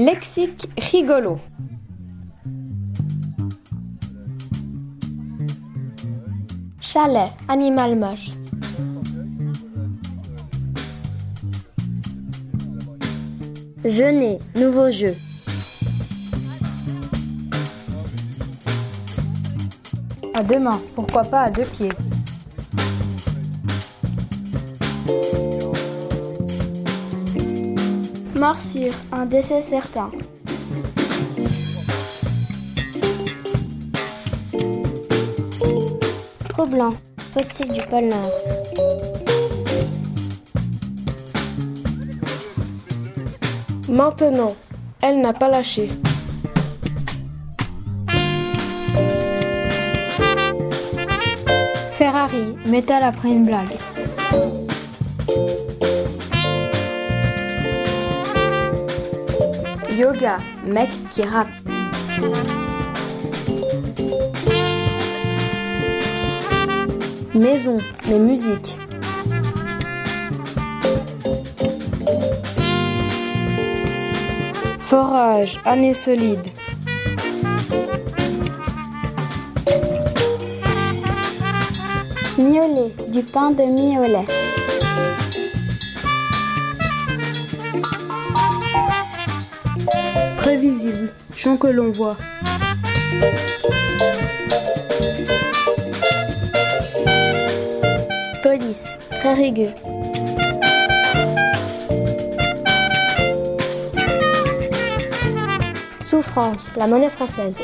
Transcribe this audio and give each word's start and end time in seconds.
Lexique 0.00 0.66
rigolo. 0.78 1.38
Chalet, 6.80 7.30
animal 7.48 7.96
moche. 7.96 8.30
Jeûner, 13.84 14.38
nouveau 14.56 14.90
jeu. 14.90 15.14
À 20.32 20.42
deux 20.42 20.60
mains, 20.60 20.80
pourquoi 20.94 21.24
pas 21.24 21.42
à 21.42 21.50
deux 21.50 21.66
pieds. 21.66 21.92
Morsure, 28.40 28.94
un 29.12 29.26
décès 29.26 29.62
certain. 29.62 30.10
Trop 36.48 36.64
blanc, 36.64 36.94
fossile 37.34 37.70
du 37.70 37.82
pôle 37.82 38.04
Nord. 38.04 38.30
Maintenant, 43.90 44.56
elle 45.02 45.20
n'a 45.20 45.34
pas 45.34 45.48
lâché. 45.48 45.90
Ferrari, 51.92 52.56
métal 52.64 53.02
après 53.02 53.28
une 53.28 53.44
blague. 53.44 53.76
Yoga, 60.00 60.38
mec 60.64 60.88
qui 61.10 61.20
rappe. 61.20 61.48
Maison, 67.34 67.76
mais 68.08 68.18
musique. 68.18 68.78
Forage, 74.78 75.60
année 75.66 75.92
solide. 75.92 76.48
Miolet, 82.38 82.90
du 83.08 83.22
pain 83.22 83.50
de 83.50 83.64
miolet. 83.64 84.39
Chant 91.34 91.56
que 91.56 91.66
l'on 91.66 91.90
voit. 91.90 92.16
Police, 98.42 98.86
très 99.10 99.34
rugueux. 99.34 99.74
Souffrance, 106.00 106.70
la 106.76 106.86
monnaie 106.86 107.10
française. 107.10 107.56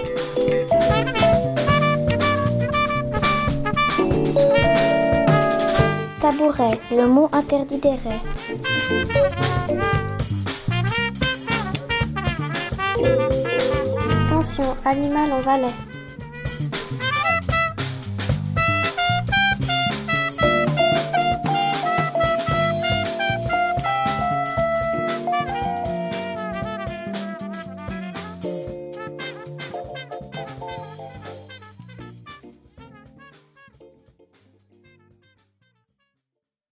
Tabouret, 6.20 6.78
le 6.90 7.06
mot 7.06 7.28
interdit 7.32 7.78
des 7.78 7.90
raies. 7.90 9.45
Animal 14.84 15.32
en 15.32 15.40
Valais. 15.40 15.85